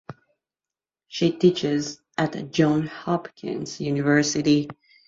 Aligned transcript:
She 1.09 1.31
teaches 1.31 2.01
at 2.17 2.49
Johns 2.51 2.89
Hopkins 2.89 3.79
University. 3.79 4.67